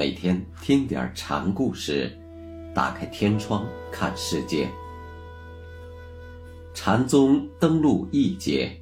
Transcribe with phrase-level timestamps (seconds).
[0.00, 2.18] 每天听点禅故事，
[2.74, 4.66] 打开天窗看世界。
[6.74, 8.80] 禅宗登陆一节，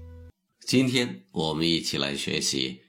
[0.65, 2.83] 今天我们一起来学习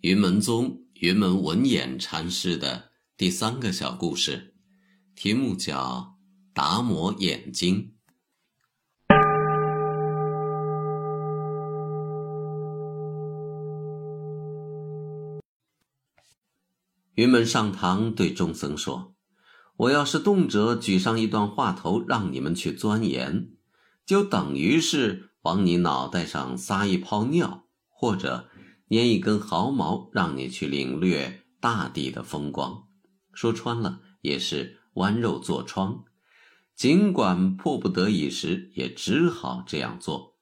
[0.00, 4.54] 云门宗云门文偃禅师的第三个小故事，
[5.14, 6.16] 题目叫
[6.54, 7.92] “达摩眼睛”。
[17.16, 19.14] 云门上堂对众僧说
[19.78, 23.52] ：“我要是动辄举上一段话头，让你们去钻研，
[24.04, 28.50] 就等于是往你脑袋上撒一泡尿，或者
[28.90, 32.84] 粘一根毫毛，让你去领略大地的风光。
[33.32, 36.04] 说穿了，也是剜肉做疮。
[36.74, 40.36] 尽管迫不得已时，也只好这样做。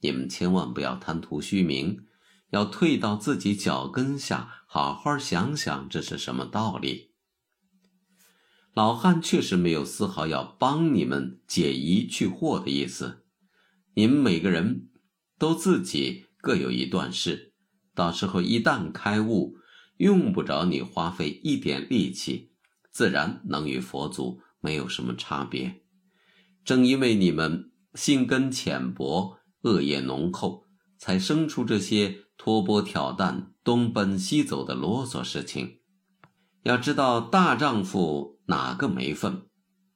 [0.00, 2.04] 你们千万不要贪图虚名。”
[2.50, 7.14] 要退到自己脚跟下，好好想想这是什么道理。
[8.74, 13.24] 老汉确实没有丝毫要帮你们解疑去惑的意思。
[13.94, 14.90] 你们每个人
[15.38, 17.54] 都自己各有一段事，
[17.94, 19.56] 到时候一旦开悟，
[19.96, 22.52] 用不着你花费一点力气，
[22.92, 25.80] 自然能与佛祖没有什么差别。
[26.62, 30.67] 正因为你们心根浅薄，恶业浓厚，
[30.98, 32.24] 才生出这些。
[32.40, 35.80] 托钵挑担、东奔西走的啰嗦事情，
[36.62, 39.48] 要知道大丈夫哪个没份，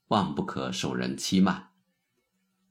[0.08, 1.68] 万不可受人欺瞒。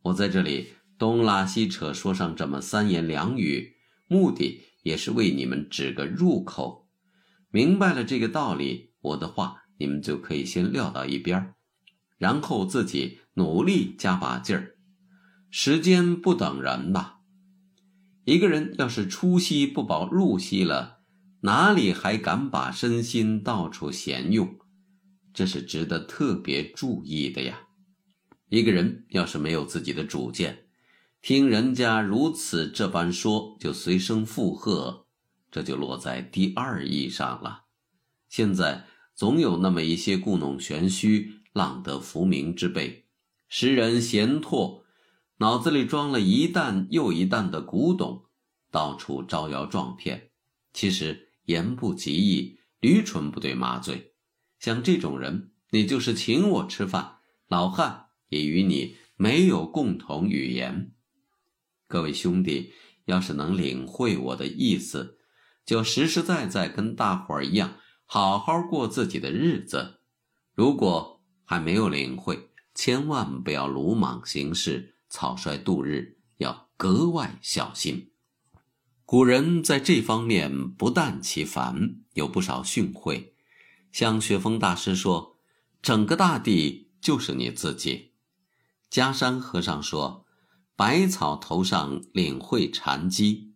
[0.02, 6.90] 我在这里东拉西扯说上这么三言两语，目的也是为你们指个入口。
[7.50, 11.56] 明白了这个道理，我的话你们就可以先撂到一边儿
[12.18, 14.76] 然后自己努力加把劲儿。
[15.50, 17.21] 时间不等人吧。
[18.24, 21.00] 一个人要是出息不保入息了，
[21.42, 24.58] 哪里还敢把身心到处闲用？
[25.34, 27.68] 这是值得特别注意的呀。
[28.50, 30.66] 一个人要是没有自己的主见，
[31.22, 35.08] 听人家如此这般说就随声附和，
[35.50, 37.64] 这就落在第二义上了。
[38.30, 43.06] 现在总有那么一些故弄玄虚、浪得浮名之辈，
[43.48, 44.81] 使人闲拓。
[45.42, 48.26] 脑子里装了一担又一担的古董，
[48.70, 50.30] 到处招摇撞骗，
[50.72, 54.14] 其实言不及义，驴唇不对马嘴。
[54.60, 60.92] 像这种人，你就是请我吃饭，老汉也与你没有共同语言。
[61.88, 62.74] 各位兄弟，
[63.06, 65.18] 要是能领会我的意思，
[65.66, 70.02] 就实实在在跟大伙儿一样，好好过自己的日子。
[70.54, 74.90] 如果还没有领会，千万不要鲁莽行事。
[75.12, 78.12] 草率度日要格外小心。
[79.06, 83.34] 古人在这方面不但其繁，有不少训诲。
[83.92, 85.38] 像雪峰大师说
[85.84, 88.14] ：“整个大地就是你自己。”
[88.90, 90.26] 迦山和尚说
[90.78, 93.52] ：“百草头上领会禅机。”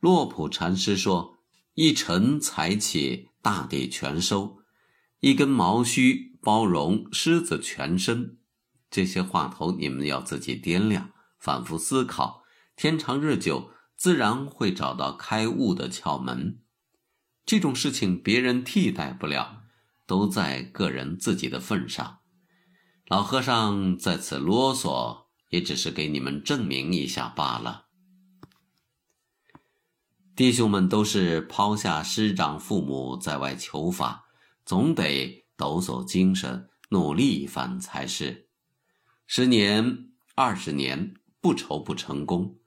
[0.00, 1.38] 洛普禅师说
[1.74, 4.58] ：“一尘采起，大地全收；
[5.20, 8.38] 一根毛须，包容狮子全身。”
[8.92, 12.42] 这些话头，你们要自己掂量，反复思考，
[12.76, 16.60] 天长日久，自然会找到开悟的窍门。
[17.46, 19.62] 这种事情别人替代不了，
[20.06, 22.18] 都在个人自己的份上。
[23.06, 27.86] 老和尚在此啰嗦，也只是给你们证明一下罢了。
[30.36, 34.26] 弟兄们都是抛下师长父母在外求法，
[34.66, 38.50] 总得抖擞精神，努力一番才是。
[39.34, 42.58] 十年、二十年不愁不成功，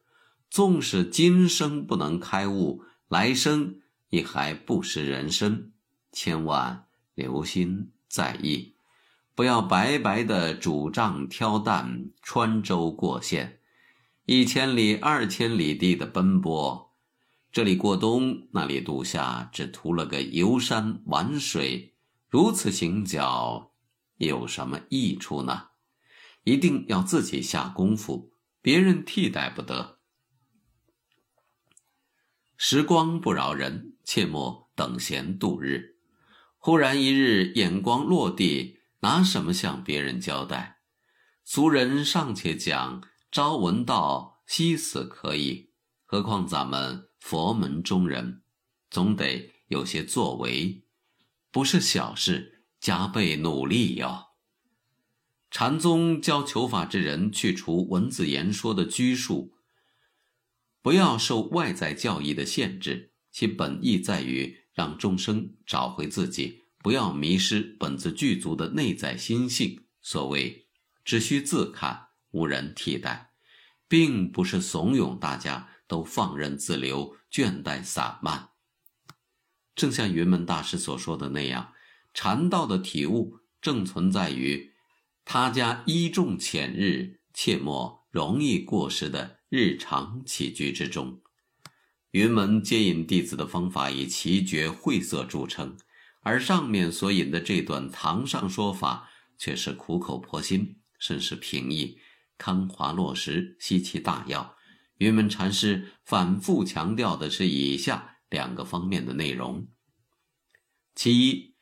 [0.50, 5.74] 纵使今生不能开悟，来生亦还不失人生。
[6.12, 8.78] 千万留心在意，
[9.36, 13.60] 不要白白的拄杖挑担、穿州过县，
[14.25, 16.95] 一千里、二千里地的奔波，
[17.51, 21.94] 这里过冬，那里度夏，只图了个游山玩水，
[22.28, 23.72] 如此行脚，
[24.18, 25.68] 有什么益处呢？
[26.45, 28.31] 一定要自己下功夫，
[28.62, 30.00] 别人替代不得。
[32.56, 35.97] 时光不饶人，切莫等闲度日。
[36.57, 40.77] 忽然一日眼光落地，拿什么向别人交代？
[41.44, 45.71] 俗人尚且讲朝闻道，夕死可以，
[46.06, 48.44] 何况咱们佛门中人，
[48.89, 50.86] 总得有些作为，
[51.51, 54.35] 不是小事，加倍努力哟。
[55.50, 59.53] 禅宗教求法之人，去除文字言说的拘束，
[60.81, 69.86] 不要受外在教义的限制，其本意在于让众生找回自己，不要迷失本自具足的内在心性。
[70.01, 70.68] 所谓
[71.06, 73.31] “只需自看，无人替代”，
[73.88, 78.50] 并不是怂恿大家都放任自流、倦怠散漫。
[79.74, 81.74] 正像云门大师所说的那样，
[82.13, 84.75] 禅道的体悟正存在于
[85.25, 91.22] 他家依重浅日，切莫容易过时的日常起居之中。
[92.12, 95.75] 云门接引弟子的方法以奇绝晦涩著称，
[96.22, 101.98] 而上面所引的这段堂上说法却是苦口婆心，甚是平易，
[102.38, 104.56] 康华落实，悉其大要。
[105.00, 109.68] 云门禅师反复强调的是以下两个方面的内容：
[110.94, 111.56] 其一，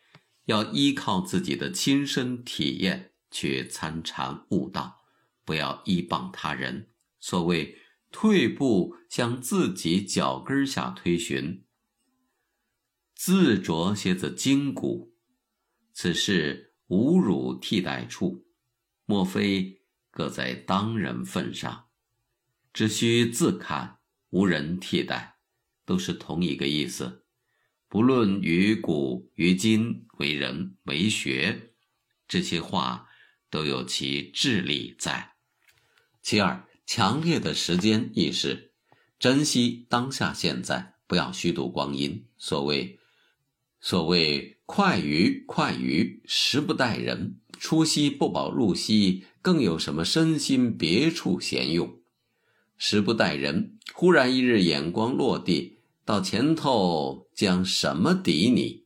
[0.45, 5.01] 要依靠自己的亲身体验去参禅悟道，
[5.44, 6.88] 不要依傍他人。
[7.19, 7.77] 所谓。
[8.15, 11.65] 退步向自己脚跟下推寻，
[13.15, 15.15] 自着些子筋骨，
[15.94, 18.45] 此事无汝替代处，
[19.06, 19.81] 莫非
[20.12, 21.88] 各在当人份上？
[22.71, 23.97] 只需自看，
[24.29, 25.38] 无人替代，
[25.83, 27.25] 都是同一个意思。
[27.88, 31.74] 不论于古于今，为人为学，
[32.27, 33.09] 这些话
[33.53, 35.33] 都有其智力在。
[36.23, 36.67] 其二。
[36.85, 38.73] 强烈的时间意识，
[39.17, 42.27] 珍惜当下现在，不要虚度光阴。
[42.38, 43.00] 所谓
[43.79, 47.39] “所谓快鱼快鱼，时不待人。
[47.57, 52.01] 出息不保入息，更有什么身心别处闲用？
[52.77, 58.83] 时不待人，忽然一日眼光落地，到前头将什么抵你？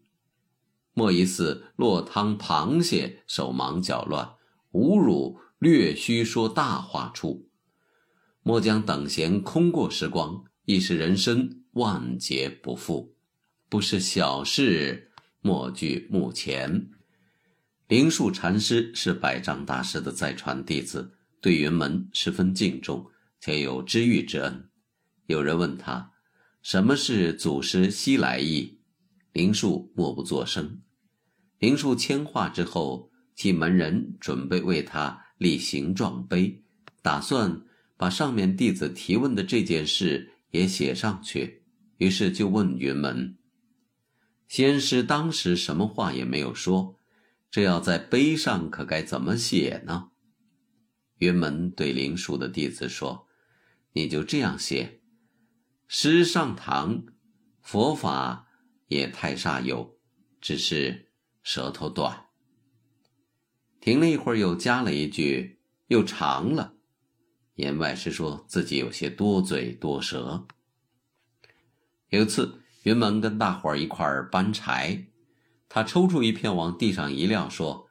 [0.94, 4.36] 莫疑似落汤螃蟹，手忙脚乱，
[4.78, 7.50] 侮辱略须说大话处。
[8.44, 13.16] 莫将等闲空过时光，亦是人生万劫不复，
[13.68, 15.12] 不是小事。
[15.42, 16.90] 莫惧目前。
[17.88, 23.10] 灵树禅师是百丈大师的再传弟子，对云门十分敬重，
[23.40, 24.70] 且有知遇之恩。
[25.26, 26.12] 有人问他，
[26.62, 28.80] 什么是祖师西来意？
[29.32, 30.82] 灵树默不作声。
[31.60, 33.07] 灵树迁化之后，
[33.38, 36.62] 替门人准备为他立形状碑，
[37.02, 37.64] 打算。
[38.00, 41.64] 把上面弟子提问的这件事也写上去，
[41.98, 43.36] 于是就问云门
[44.48, 47.00] ：“先师当时什么话也没有说，
[47.50, 50.12] 这要在碑上可该怎么写呢？”
[51.18, 53.28] 云门对灵树的弟子说
[53.94, 55.02] ：“你就这样写，
[55.88, 57.04] 师上堂，
[57.64, 58.48] 佛法
[58.90, 59.98] 也太煞有，
[60.40, 61.08] 只是
[61.42, 62.26] 舌头短。”
[63.88, 66.74] 停了一会儿，又加了一句：“又长了。”
[67.56, 70.46] 言外是说自己有些多嘴多舌。
[72.10, 75.08] 有次，云门跟大伙儿一块儿搬柴，
[75.70, 77.88] 他抽出一片往地上一撂，说：“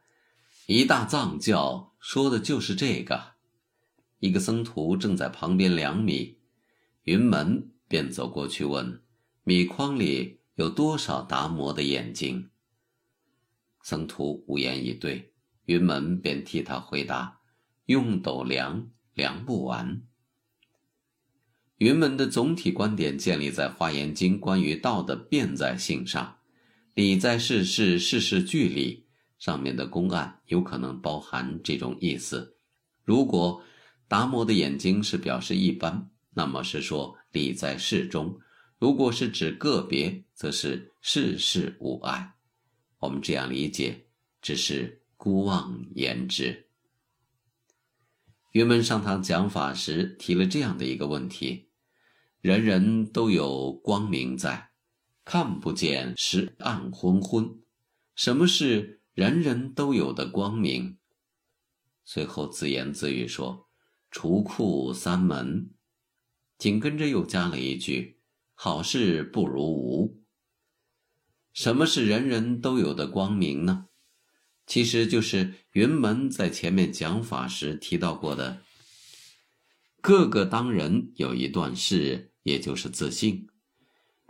[0.69, 3.37] 一大藏教说的就是这个。”
[4.21, 6.37] 一个僧徒正在旁边量米，
[7.05, 9.03] 云门便走过去问
[9.45, 12.51] ：“米筐里有多少达摩的眼睛？”
[13.83, 15.33] 僧徒无言以对，
[15.67, 17.41] 云门便替他回答
[17.87, 20.03] ：“用斗量。”量不完。
[21.79, 26.37] 云门的总体观点建立在《华严经》关于道的变在性上，
[26.93, 29.07] 理在事事，事事俱理。
[29.39, 32.59] 上面的公案有可能包含这种意思。
[33.05, 33.63] 如果
[34.07, 38.39] 达摩的眼睛是表示一般，那么是说理在事中；
[38.79, 42.35] 如果是指个别，则是事事无碍。
[42.99, 44.07] 我们这样理解，
[44.43, 46.69] 只是孤妄言之。
[48.53, 51.71] 云门上堂讲法时提了这样的一个问题：
[52.41, 54.71] 人人都有光明在，
[55.25, 57.61] 看不见是暗昏昏。
[58.15, 60.99] 什么是人人都有的光明？
[62.05, 63.69] 随后自言自语说
[64.11, 65.71] ：“除库三门。”
[66.57, 68.21] 紧跟着又加了一句
[68.55, 70.23] ：“好事不如无。”
[71.53, 73.89] 什么是人人都有的光明呢？
[74.67, 78.63] 其实就是云门在前面讲法时提到过的，
[80.01, 83.47] 各个当人有一段事，也就是自信。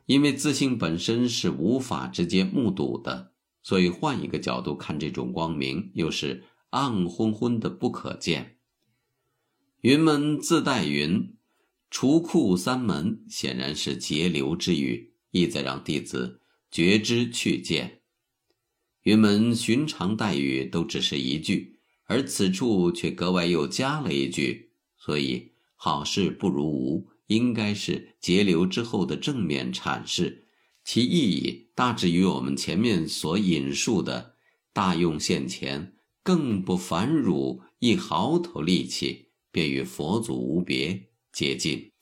[0.04, 8.58] 因为自信本身是无法直接目睹的，所以换一个角度看，这种光明又是暗昏昏的不可见。
[9.80, 11.34] 云门自带云，
[11.90, 16.40] 除库三门，显然是节流之语，意在让弟子
[16.70, 17.95] 觉知去见。
[19.06, 30.48] 云门寻常待遇都只是一句，而此处却格外又加了一句，所以好事不如无，应该是节流之后的正面阐释，
[30.82, 34.34] 其意义大致与我们前面所引述的
[34.75, 35.94] “大用现前，
[36.25, 41.92] 更不凡汝一毫头力气，便与佛祖无别”接近。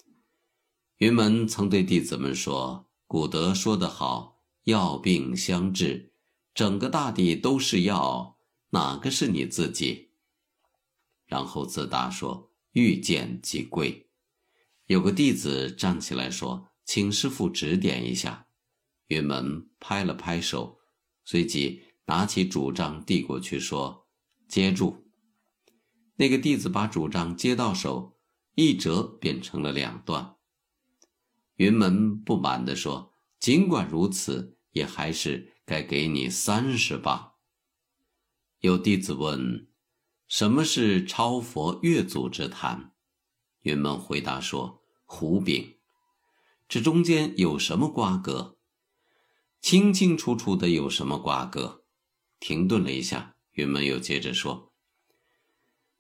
[0.96, 6.13] 云门曾对弟子们说：“古德说得好，药病相治，
[6.54, 8.38] 整个大地都是药，
[8.70, 10.12] 哪个是你自己？”
[11.26, 14.08] 然后自答说：“遇见即归。”
[14.86, 18.46] 有个弟子站起来说：“请师傅指点一下。”
[19.08, 20.78] 云门拍了拍手，
[21.24, 24.06] 随即拿起主杖递过去，说
[24.48, 25.06] ：“接住。”
[26.16, 28.18] 那个弟子把主杖接到手，
[28.54, 30.36] 一折便成了两段。
[31.56, 37.32] 云门不满地说：“尽管如此，也还是该给你三十磅。”
[38.60, 39.68] 有弟子问
[40.26, 42.92] ：“什么是超佛越祖之谈？”
[43.62, 45.76] 云门回答说：“胡饼。”
[46.68, 48.58] 这中间有什么瓜葛？
[49.60, 51.84] 清清楚楚的有什么瓜葛？
[52.40, 54.72] 停顿了一下，云门又接着说：“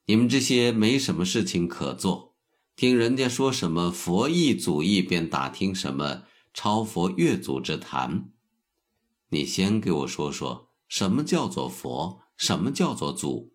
[0.06, 2.34] 你们这些没什么事情可做，
[2.76, 8.30] 听人家说什么佛意祖意，便打听什么超佛越祖之谈。
[9.34, 13.52] 你先给我说说什么叫做佛，什么叫做祖，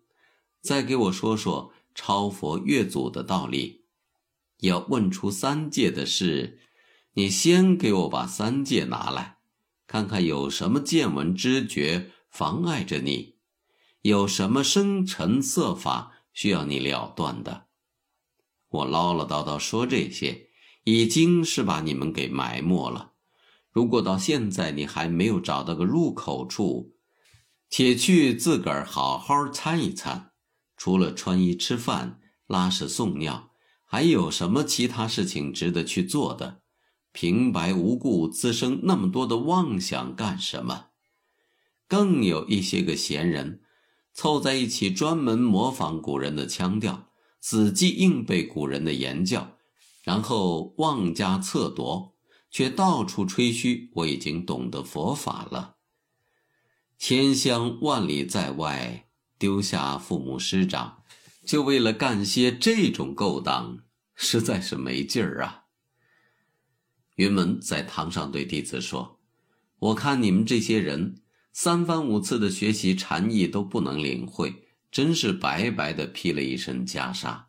[0.60, 3.86] 再给我说说超佛越祖的道理。
[4.58, 6.58] 要问出三界的事，
[7.14, 9.38] 你先给我把三界拿来。”
[9.88, 13.36] 看看有什么见闻知觉妨碍着你，
[14.02, 17.68] 有什么生尘色法需要你了断的？
[18.68, 20.50] 我唠唠叨叨说这些，
[20.84, 23.09] 已经是把你们给埋没了。
[23.72, 26.92] 如果到现在你还没有找到个入口处，
[27.68, 30.32] 且去自个儿好好参一参。
[30.76, 33.50] 除了穿衣吃饭、拉屎送尿，
[33.84, 36.62] 还有什么其他事情值得去做的？
[37.12, 40.86] 平白无故滋生那么多的妄想干什么？
[41.86, 43.60] 更有一些个闲人
[44.14, 47.08] 凑在一起，专门模仿古人的腔调，
[47.40, 49.56] 死记硬背古人的言教，
[50.02, 52.09] 然后妄加测夺，
[52.50, 55.76] 却到处吹嘘我已经懂得佛法了。
[56.98, 61.02] 千乡万里在外，丢下父母师长，
[61.46, 63.78] 就为了干些这种勾当，
[64.14, 65.64] 实在是没劲儿啊！
[67.16, 69.18] 云门在堂上对弟子说
[69.80, 77.44] ：“我看你们这些人三番五次的学习禅意都不能领会，真是白白的披了一身袈裟。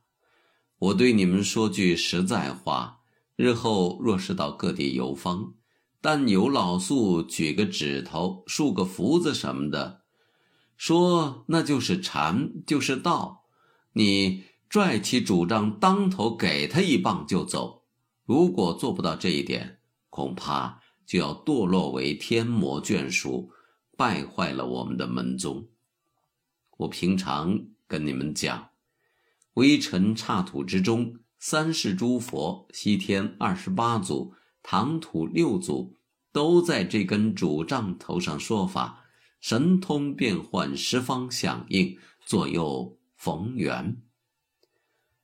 [0.78, 3.01] 我对你们说句实在话：
[3.42, 5.56] 日后若是到各地游方，
[6.00, 10.04] 但有老宿举个指头、竖个福字什么的，
[10.78, 13.46] 说那就是禅，就是道，
[13.94, 17.82] 你拽起主张，当头给他一棒就走。”
[18.26, 19.80] 如果做不到这一点，
[20.12, 23.52] 恐怕就要堕落为天魔眷属，
[23.98, 25.68] 败坏了我们的门宗。
[26.78, 28.70] 我平常跟你们讲，
[29.56, 35.98] 微尘刹土之中，三世诸佛、西天二十八祖、唐土六祖，
[36.32, 39.06] 都在这根主杖头上说法，
[39.40, 44.04] 神通变幻，十方响应，左右逢源。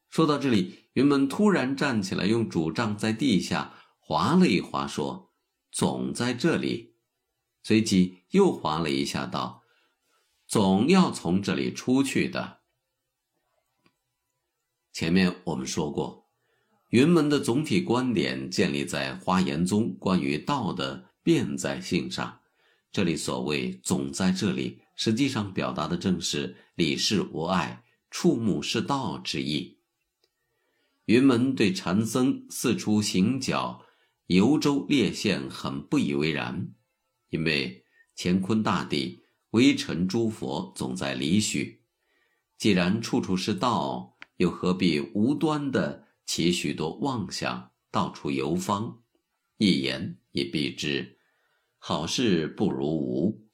[0.10, 0.88] 说到这里。
[0.98, 5.32] 云门突然站起来，用拄杖在地下划了一划，说
[5.72, 6.96] ：“总在这里。”
[7.62, 9.62] 随即又划了一下，道
[10.50, 12.57] ：“总要从这里出去的。”
[14.98, 16.26] 前面我们说过，
[16.90, 22.40] 云门的总体观点建立在花严宗关于道的变在性上。
[22.92, 29.78] 这里所谓“总在这里”，实际上表达的正是“理事无碍，触目是道”之意。
[31.06, 33.86] 云门对禅僧四处行脚、
[34.26, 36.74] 游州列县很不以为然，
[37.30, 37.86] 因为
[38.16, 39.20] 乾坤大地、
[39.52, 41.84] 微尘诸佛总在离许，
[42.58, 49.04] 既然处处是道，又何必无端的起许多妄想，到处游方？
[49.58, 51.20] 一言以蔽之，
[51.78, 53.47] 好事不如无。